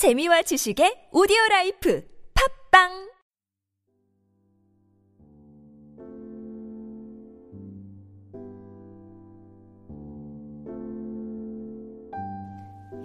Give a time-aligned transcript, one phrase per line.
[0.00, 2.02] 재미와 지식의 오디오 라이프
[2.72, 2.88] 팝빵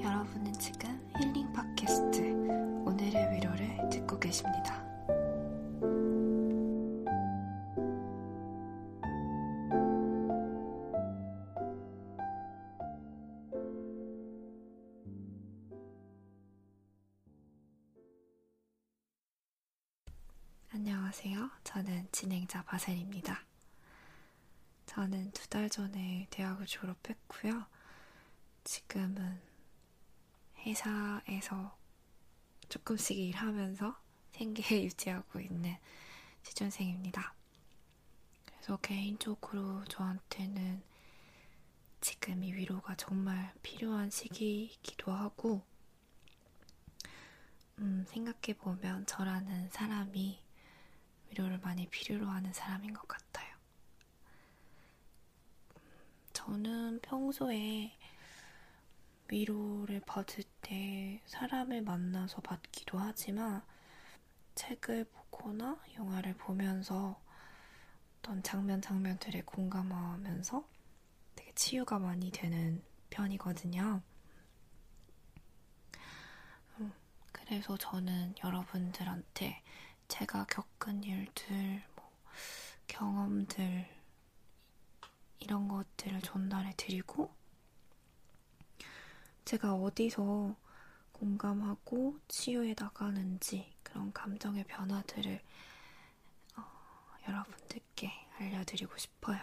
[0.01, 0.87] 여러분은 지금
[1.19, 2.21] 힐링 팟캐스트
[2.85, 4.64] 오늘의 위로를 듣고 계십니다.
[21.25, 21.49] 안녕하세요.
[21.63, 23.43] 저는 진행자 바셀입니다.
[24.85, 27.65] 저는 두 달 전에 대학을 졸업했고요.
[28.63, 29.41] 지금은
[30.59, 31.75] 회사에서
[32.70, 33.99] 조금씩 일하면서
[34.34, 35.75] 생계 유지하고 있는
[36.43, 37.34] 취준생입니다.
[38.45, 40.84] 그래서 개인적으로 저한테는
[42.01, 45.63] 지금 이 위로가 정말 필요한 시기이기도 하고,
[47.79, 50.45] 음, 생각해보면 저라는 사람이
[51.29, 53.55] 위로를 많이 필요로 하는 사람인 것 같아요.
[56.34, 57.98] 저는 평소에
[59.29, 63.63] 위로를 받을 때 사람을 만나서 받기도 하지만
[64.53, 67.20] 책을 보거나 영화를 보면서
[68.20, 70.68] 어떤 장면 장면들에 공감하면서
[71.36, 74.02] 되게 치유가 많이 되는 편이거든요.
[76.80, 76.94] 음,
[77.31, 79.62] 그래서 저는 여러분들한테
[80.08, 82.11] 제가 겪은 일들, 뭐
[82.88, 83.88] 경험들,
[85.39, 87.34] 이런 것들을 전달해 드리고,
[89.45, 90.56] 제가 어디서
[91.12, 95.42] 공감하고 치유해 나가는지 그런 감정의 변화들을
[96.58, 96.64] 어,
[97.28, 99.40] 여러분들께 알려드리고 싶어요.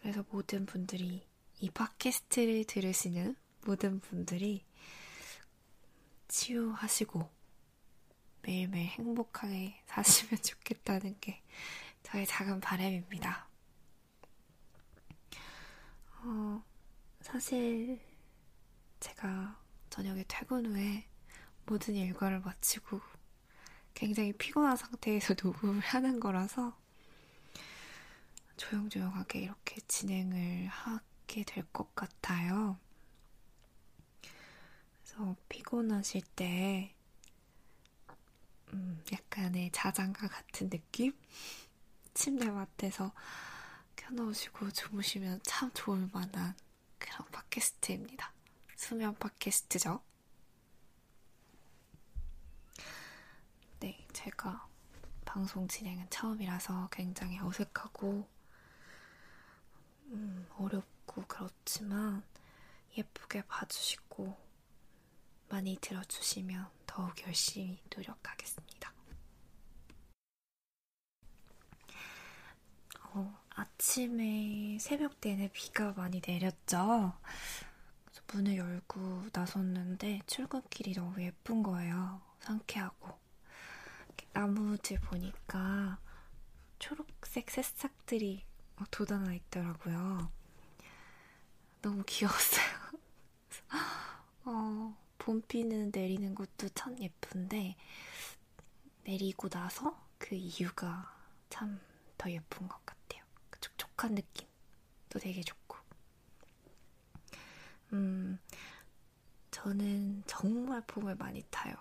[0.00, 1.26] 그래서 모든 분들이
[1.58, 4.64] 이 팟캐스트를 들으시는 모든 분들이
[6.28, 7.28] 치유하시고
[8.42, 11.42] 매일매일 행복하게 사시면 좋겠다는 게
[12.02, 13.48] 저의 작은 바람입니다.
[16.22, 16.62] 어,
[17.20, 18.00] 사실
[19.00, 19.58] 제가
[19.90, 21.06] 저녁에 퇴근 후에
[21.66, 23.00] 모든 일과를 마치고
[23.94, 26.76] 굉장히 피곤한 상태에서 녹음을 하는 거라서
[28.56, 32.78] 조용조용하게 이렇게 진행을 하게 될 것 같아요.
[35.04, 36.94] 그래서 피곤하실 때
[38.72, 41.12] 음, 약간의 자장가 같은 느낌?
[42.14, 43.12] 침대 맡에서
[43.96, 46.54] 켜놓으시고 주무시면 참 좋을 만한
[46.98, 48.32] 그런 팟캐스트입니다.
[48.76, 50.02] 수면 팟캐스트죠.
[53.80, 54.66] 네, 제가
[55.24, 58.28] 방송 진행은 처음이라서 굉장히 어색하고
[60.08, 62.22] 음, 어렵고 그렇지만
[62.96, 64.36] 예쁘게 봐주시고
[65.48, 68.92] 많이 들어주시면 더욱 열심히 노력하겠습니다.
[73.12, 77.12] 어, 아침에 새벽 때는 비가 많이 내렸죠.
[78.32, 82.20] 문을 열고 나섰는데 출근길이 너무 예쁜 거예요.
[82.40, 83.18] 상쾌하고.
[84.32, 85.98] 나무들 보니까
[86.80, 88.44] 초록색 새싹들이
[88.90, 90.30] 돋아나 있더라고요.
[91.82, 92.66] 너무 귀여웠어요.
[94.44, 97.76] 어, 봄비는 내리는 것도 참 예쁜데,
[99.04, 101.14] 내리고 나서 그 이유가
[101.50, 103.22] 참더 예쁜 것 같아요.
[103.50, 105.76] 그 촉촉한 느낌도 되게 좋고.
[107.92, 108.38] 음,
[109.50, 111.74] 저는 정말 봄을 많이 타요.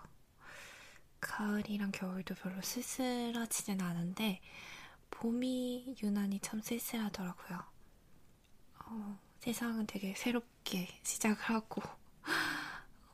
[1.21, 4.41] 가을이랑 겨울도 별로 쓸쓸하지는 않은데,
[5.11, 7.63] 봄이 유난히 참 쓸쓸하더라고요.
[8.79, 11.81] 어, 세상은 되게 새롭게 시작을 하고,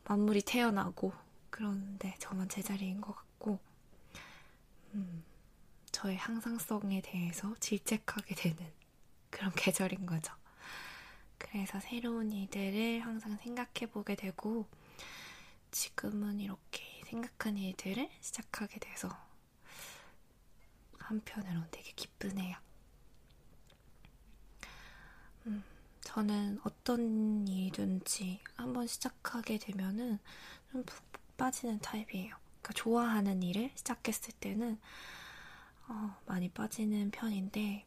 [0.05, 1.13] 만물이 태어나고,
[1.49, 3.59] 그러는데 저만 제자리인 것 같고,
[4.93, 5.23] 음,
[5.91, 8.71] 저의 항상성에 대해서 질책하게 되는
[9.29, 10.33] 그런 계절인 거죠.
[11.37, 14.67] 그래서 새로운 일들을 항상 생각해 보게 되고,
[15.71, 19.09] 지금은 이렇게 생각한 일들을 시작하게 돼서
[20.99, 22.57] 한편으로는 되게 기쁘네요.
[25.47, 25.63] 음,
[26.15, 30.17] 저는 어떤 일이든지 한번 시작하게 되면은
[30.71, 31.03] 좀푹
[31.35, 32.33] 빠지는 타입이에요.
[32.61, 34.79] 그러니까 좋아하는 일을 시작했을 때는
[35.89, 37.85] 어, 많이 빠지는 편인데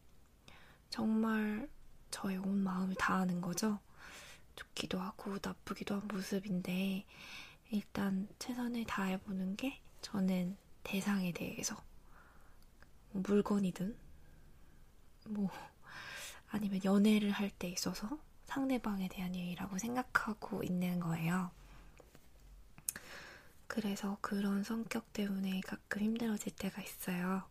[0.90, 1.70] 정말
[2.10, 3.78] 저의 온 마음을 다하는 거죠.
[4.56, 7.06] 좋기도 하고 나쁘기도 한 모습인데
[7.70, 11.82] 일단 최선을 다해보는 게 저는 대상에 대해서
[13.10, 13.96] 뭐 물건이든
[15.28, 15.48] 뭐
[16.50, 21.50] 아니면 연애를 할때 있어서 상대방에 대한 얘기라고 생각하고 있는 거예요.
[23.66, 27.42] 그래서 그런 성격 때문에 가끔 힘들어질 때가 있어요.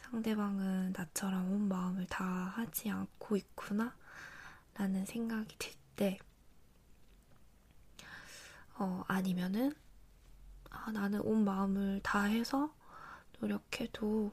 [0.00, 3.94] 상대방은 나처럼 온 마음을 다 하지 않고 있구나?
[4.74, 6.18] 라는 생각이 들 때,
[8.74, 9.72] 어, 아니면은,
[10.70, 12.74] 아, 나는 온 마음을 다 해서
[13.38, 14.32] 노력해도,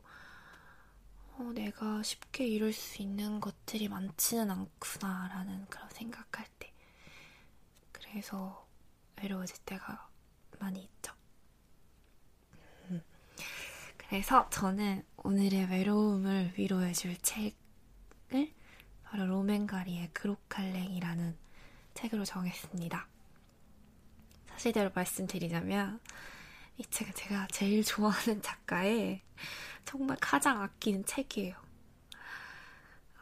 [1.40, 6.74] 어, 내가 쉽게 이룰 수 있는 것들이 많지는 않구나, 라는 그런 생각할 때.
[7.94, 8.68] 그래서
[9.22, 10.10] 외로워질 때가
[10.60, 11.14] 많이 있죠.
[13.96, 18.52] 그래서 저는 오늘의 외로움을 위로해줄 책을
[19.04, 21.38] 바로 로맨가리의 그로칼랭이라는
[21.94, 23.08] 책으로 정했습니다.
[24.48, 26.02] 사실대로 말씀드리자면
[26.80, 29.22] 이 책은 제가 제일 좋아하는 작가의
[29.84, 31.54] 정말 가장 아끼는 책이에요.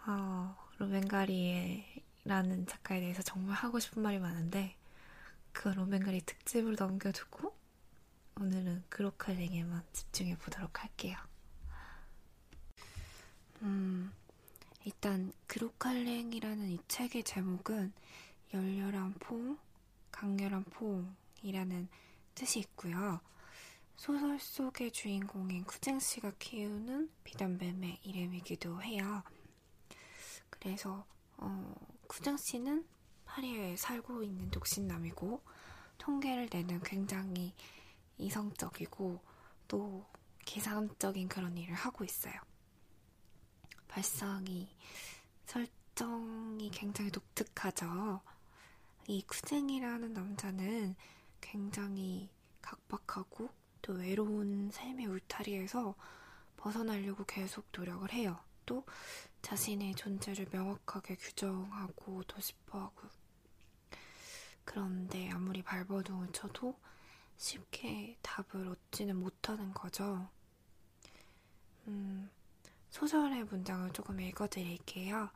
[0.05, 4.75] 어, 로맨가리라는 작가에 대해서 정말 하고 싶은 말이 많은데
[5.53, 7.51] 그 로맨가리 특집으로 넘겨두고
[8.39, 11.17] 오늘은 그로칼랭에만 집중해 보도록 할게요.
[13.63, 14.13] 음,
[14.85, 17.91] 일단 그로칼랭이라는 이 책의 제목은
[18.53, 19.57] 열렬한 포옹,
[20.11, 21.89] 강렬한 포옹이라는
[22.35, 23.19] 뜻이 있고요.
[23.97, 29.23] 소설 속의 주인공인 쿠쟁 씨가 키우는 비단뱀의 이름이기도 해요.
[30.51, 31.05] 그래서
[31.37, 31.75] 어,
[32.07, 32.85] 쿠쟁 씨는
[33.25, 35.41] 파리에 살고 있는 독신남이고
[35.97, 37.55] 통계를 내는 굉장히
[38.19, 39.19] 이성적이고
[39.67, 40.05] 또
[40.45, 42.35] 계산적인 그런 일을 하고 있어요.
[43.87, 44.69] 발상이
[45.47, 48.21] 설정이 굉장히 독특하죠.
[49.07, 50.95] 이 쿠쟁이라는 남자는
[51.41, 52.29] 굉장히
[52.61, 55.95] 각박하고 또 외로운 삶의 울타리에서
[56.57, 58.39] 벗어나려고 계속 노력을 해요.
[58.65, 58.83] 또
[59.41, 63.07] 자신의 존재를 명확하게 규정하고도 싶어 하고.
[64.65, 66.77] 그런데 아무리 발버둥을 쳐도
[67.37, 70.27] 쉽게 답을 얻지는 못하는 거죠.
[71.87, 72.29] 음,
[72.89, 75.29] 소설의 문장을 조금 읽어드릴게요.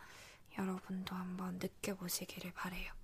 [0.57, 3.00] 여러분도 한번 느껴보시기를 바래요.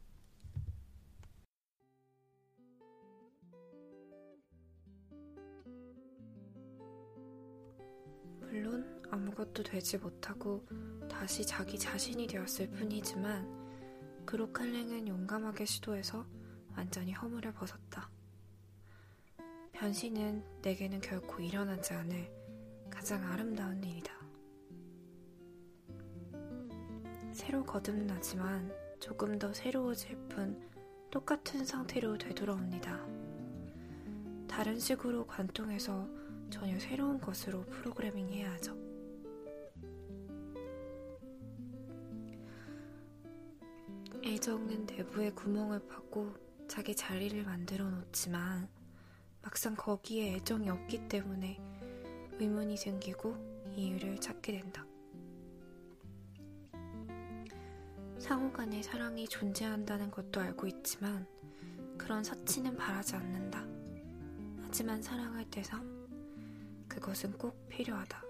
[8.58, 10.66] 물론 아무것도 되지 못하고
[11.08, 16.26] 다시 자기 자신이 되었을 뿐이지만 그로칼랭은 용감하게 시도해서
[16.76, 18.10] 완전히 허물을 벗었다.
[19.74, 22.32] 변신은 내게는 결코 일어나지 않을
[22.90, 24.12] 가장 아름다운 일이다.
[27.34, 30.68] 새로 거듭나지만 조금 더 새로워질 뿐
[31.12, 33.06] 똑같은 상태로 되돌아옵니다.
[34.48, 36.08] 다른 식으로 관통해서
[36.50, 38.76] 전혀 새로운 것으로 프로그래밍 해야 하죠.
[44.24, 46.34] 애정은 내부에 구멍을 파고
[46.68, 48.68] 자기 자리를 만들어 놓지만
[49.42, 51.60] 막상 거기에 애정이 없기 때문에
[52.40, 53.36] 의문이 생기고
[53.76, 54.86] 이유를 찾게 된다.
[58.20, 61.26] 상호 간의 사랑이 존재한다는 것도 알고 있지만
[61.98, 63.66] 그런 사치는 바라지 않는다.
[64.62, 65.97] 하지만 사랑할 때상
[67.00, 68.24] 그것은 꼭 필요하다.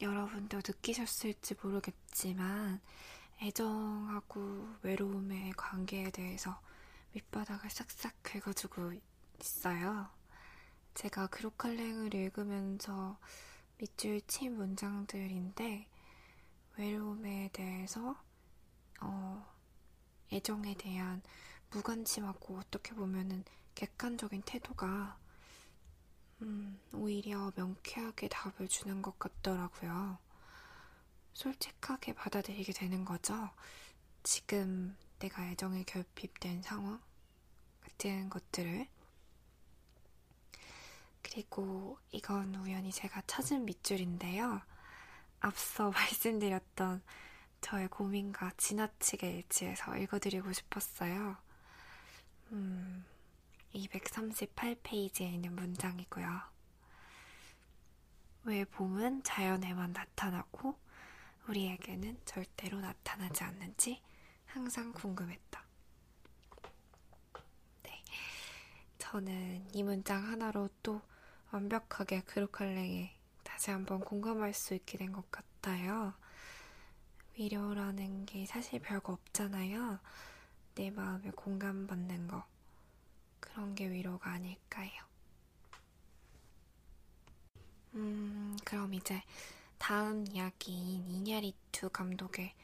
[0.00, 2.80] 여러분도 느끼셨을지 모르겠지만
[3.40, 6.60] 애정하고 외로움의 관계에 대해서
[7.12, 8.92] 밑바닥을 싹싹 긁어주고
[9.40, 10.08] 있어요.
[10.94, 13.18] 제가 그로칼랭을 읽으면서
[13.78, 15.86] 밑줄 친 문장들인데
[16.76, 18.16] 외로움에 대해서
[19.00, 19.46] 어,
[20.32, 21.22] 애정에 대한
[21.70, 25.18] 무관심하고 어떻게 보면은 객관적인 태도가
[26.42, 30.18] 음, 오히려 명쾌하게 답을 주는 것 같더라고요.
[31.34, 33.50] 솔직하게 받아들이게 되는 거죠.
[34.22, 37.00] 지금 내가 애정에 결핍된 상황
[37.80, 38.86] 같은 것들을.
[41.36, 44.62] 그리고 이건 우연히 제가 찾은 밑줄인데요.
[45.40, 47.02] 앞서 말씀드렸던
[47.60, 51.36] 저의 고민과 지나치게 일치해서 읽어드리고 싶었어요.
[52.52, 53.04] 음,
[53.74, 56.40] 238페이지에 있는 문장이고요.
[58.44, 60.74] 왜 봄은 자연에만 나타나고
[61.48, 64.00] 우리에게는 절대로 나타나지 않는지
[64.46, 65.62] 항상 궁금했다.
[67.82, 68.02] 네.
[68.96, 71.02] 저는 이 문장 하나로 또
[71.52, 76.14] 완벽하게 그로칼랭에 다시 한번 공감할 수 있게 된 것 같아요.
[77.38, 79.98] 위로라는 게 사실 별거 없잖아요.
[80.74, 82.44] 내 마음에 공감받는 거.
[83.40, 84.90] 그런 게 위로가 아닐까요?
[88.64, 89.22] 그럼 이제
[89.78, 92.54] 다음 이야기인 이냐리투 감독의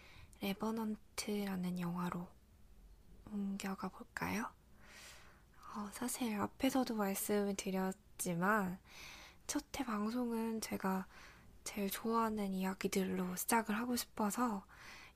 [0.41, 2.27] 레버넌트라는 영화로
[3.33, 4.51] 옮겨가 볼까요?
[5.75, 8.79] 어, 사실 앞에서도 말씀을 드렸 지만
[9.49, 11.09] 첫 회 방송은 제가
[11.65, 14.65] 제일 좋아하는 이야기들로 시작을 하고 싶어서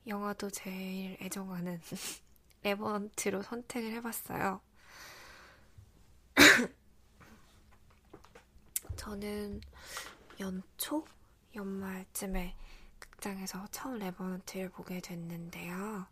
[0.08, 1.80] 영화도 제일 애정하는
[2.64, 4.60] 레버넌트로 선택을 해봤어요.
[8.96, 9.60] 저는
[10.40, 11.04] 연초?
[11.54, 12.56] 연말쯤에
[12.98, 16.06] 극장에서 처음 레버넌트를 보게 됐는데요.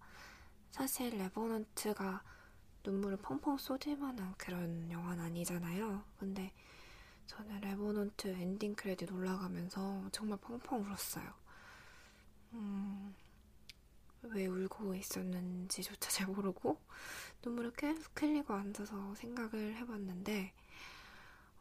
[0.71, 2.23] 사실 레버넌트가
[2.85, 6.05] 눈물을 펑펑 쏟을 만한 그런 영화는 아니잖아요.
[6.19, 6.53] 근데
[7.27, 11.33] 저는 레버넌트 엔딩 크레딧 올라가면서 정말 펑펑 울었어요.
[12.53, 13.15] 음,
[14.23, 16.79] 왜 울고 있었는지조차 잘 모르고
[17.43, 20.53] 눈물을 계속 흘리고 앉아서 생각을 해봤는데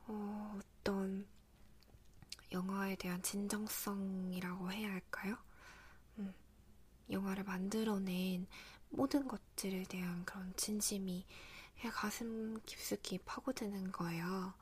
[0.08, 1.26] 어, 어떤
[2.52, 5.38] 영화에 대한 진정성이라고 해야 할까요?
[6.20, 6.34] 음,
[7.10, 8.48] 영화를 만들어낸
[8.90, 11.26] 모든 것들에 대한 그런 진심이
[11.92, 14.54] 가슴 깊숙이 파고드는 거예요.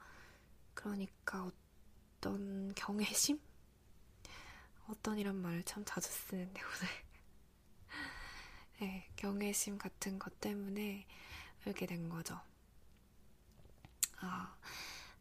[0.74, 1.50] 그러니까
[2.18, 3.40] 어떤 경외심?
[4.88, 6.90] 어떤 이런 말을 참 자주 쓰는데 오늘
[8.80, 11.08] 네, 경외심 같은 것 때문에
[11.66, 12.40] 울게 된 거죠.
[14.20, 14.56] 아,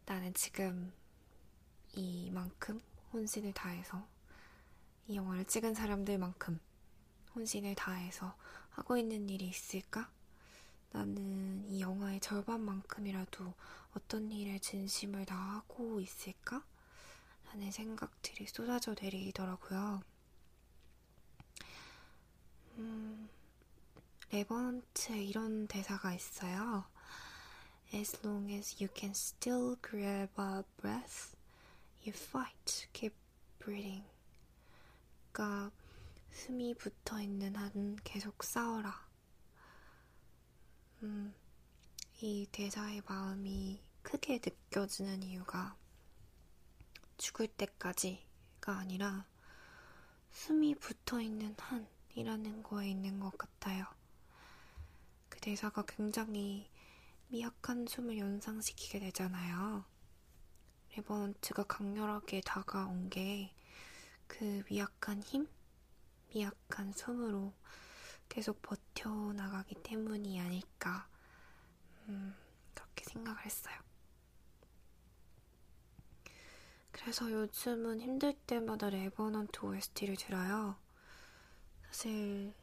[0.07, 0.93] 나는 지금
[1.93, 2.81] 이만큼
[3.13, 4.07] 혼신을 다해서
[5.07, 6.61] 이 영화를 찍은 사람들만큼
[7.35, 8.37] 혼신을 다해서
[8.71, 10.11] 하고 있는 일이 있을까?
[10.93, 13.55] 나는 이 영화의 절반만큼이라도
[13.95, 16.65] 어떤 일에 진심을 다하고 있을까?
[17.47, 20.03] 라는 생각들이 쏟아져 내리더라고요.
[22.79, 23.29] 음,
[24.31, 26.85] 레버넌트에 이런 대사가 있어요.
[27.93, 31.37] As long as you can still grab a breath,
[32.07, 33.15] you fight, keep
[33.59, 34.07] breathing.
[35.33, 35.73] 그러니까
[36.31, 39.09] 숨이 붙어 있는 한 계속 싸워라.
[41.03, 41.35] 음,
[42.23, 45.77] 이 대사의 마음이 크게 느껴지는 이유가
[47.17, 49.27] 죽을 때까지가 아니라
[50.31, 53.85] 숨이 붙어 있는 한이라는 거에 있는 것 같아요.
[55.29, 56.69] 그 대사가 굉장히
[57.29, 59.85] 미약한 숨을 연상시키게 되잖아요.
[60.97, 63.53] 레버넌트가 강렬하게 다가온 게
[64.31, 65.49] 그 미약한 힘?
[66.33, 67.53] 미약한 숨으로
[68.29, 71.09] 계속 버텨나가기 때문이 아닐까,
[73.51, 73.75] 했어요.
[76.93, 80.77] 그래서 요즘은 힘들 때마다 레버넌트 OST를 들어요.
[81.87, 82.55] 사실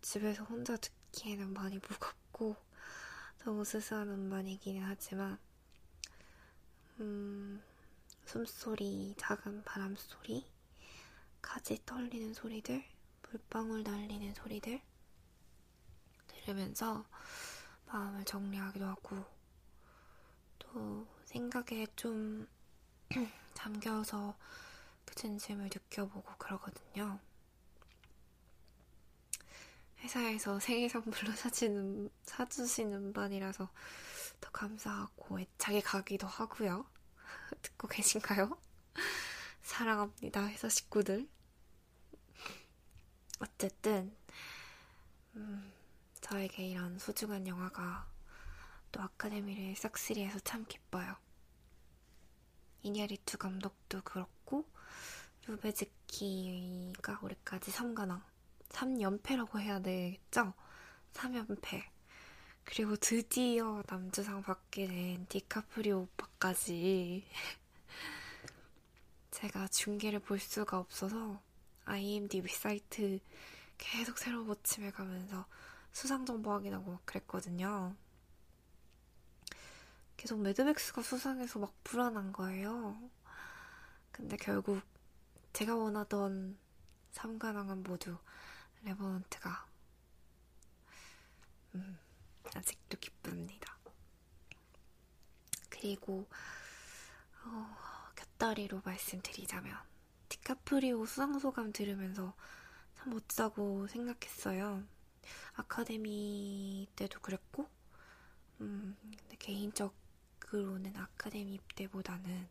[0.00, 2.56] 집에서 혼자 듣기에는 많이 무겁고
[3.44, 5.38] 너무 스스한 음반이기는 하지만
[6.98, 7.62] 음,
[8.24, 10.44] 숨소리, 작은 바람 소리,
[11.40, 12.84] 가지 떨리는 소리들,
[13.22, 14.80] 물방울 날리는 소리들
[16.26, 17.06] 들으면서
[17.86, 19.39] 마음을 정리하기도 하고
[20.72, 22.46] 또 생각에 좀
[23.54, 24.36] 잠겨서
[25.04, 27.18] 그 진심을 느껴보고 그러거든요.
[29.98, 33.68] 회사에서 생일 선물로 사주는, 사주신 음반이라서
[34.40, 36.86] 더 감사하고 애착이 가기도 하고요.
[37.62, 38.56] 듣고 계신가요?
[39.62, 41.28] 사랑합니다, 회사 식구들.
[43.40, 44.14] 어쨌든,
[45.34, 45.72] 음,
[46.20, 48.09] 저에게 이런 소중한 영화가
[48.92, 51.16] 또 아카데미를 싹쓸이해서 참 기뻐요.
[52.82, 54.66] 이냐리투 감독도 그렇고,
[55.46, 58.22] 루베즈키가 올해까지 3관왕,
[58.70, 60.54] 3연패라고 해야 되겠죠?
[61.12, 61.82] 3연패.
[62.64, 67.26] 그리고 드디어 남주상 받게 된 디카프리오 오빠까지
[69.32, 71.40] 제가 중계를 볼 수가 없어서
[71.84, 73.18] IMDb 사이트
[73.76, 75.46] 계속 새로 고침해 가면서
[75.90, 77.96] 수상 정보 확인하고 막 그랬거든요.
[80.20, 83.10] 계속 매드맥스가 수상해서 막 불안한 거예요.
[84.12, 84.82] 근데 결국
[85.54, 86.58] 제가 원하던
[87.14, 88.18] 3관왕은 모두
[88.82, 89.66] 레버넌트가
[91.74, 91.98] 음,
[92.54, 93.78] 아직도 기쁩니다.
[95.70, 96.28] 그리고
[97.42, 97.76] 어,
[98.14, 99.74] 곁다리로 말씀드리자면
[100.28, 102.34] 디카프리오 수상소감 들으면서
[102.98, 104.84] 참 멋지다고 생각했어요.
[105.54, 107.66] 아카데미 때도 그랬고
[108.60, 108.94] 음,
[109.38, 109.99] 개인적
[110.52, 112.48] 으로는 아카데미 때보다는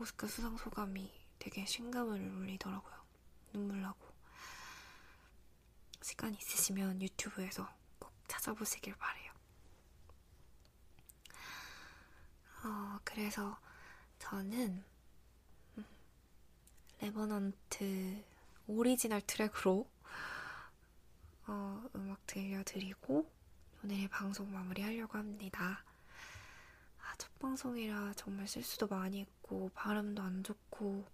[0.00, 2.94] 오스카 수상 소감이 되게 심금을 울리더라고요.
[3.52, 4.06] 눈물 나고.
[6.02, 9.32] 시간 있으시면 유튜브에서 꼭 찾아보시길 바래요.
[12.64, 13.58] 어, 그래서
[14.18, 14.84] 저는
[15.78, 15.84] 음,
[17.00, 18.24] 레버넌트
[18.66, 19.88] 오리지널 트랙으로
[21.46, 23.30] 어, 음악 들려드리고
[23.84, 25.84] 오늘의 방송 마무리하려고 합니다.
[27.16, 31.06] 아, 첫 방송이라 정말 실수도 많이 했고 발음도 안 좋고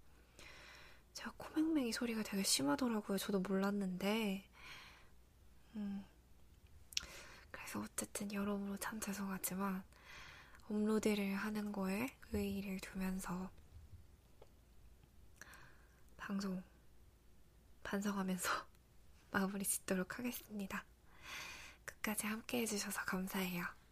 [1.13, 3.17] 제가 코맹맹이 소리가 되게 심하더라고요.
[3.17, 4.43] 저도 몰랐는데
[5.75, 6.03] 음,
[7.51, 9.81] 그래서 어쨌든 여러모로 참 죄송하지만
[10.67, 13.49] 업로드를 하는 거에 의의를 두면서
[16.17, 16.61] 방송
[17.83, 18.49] 반성하면서
[19.31, 20.83] 마무리 짓도록 하겠습니다.
[21.85, 23.82] 끝까지 함께 해주셔서 감사해요.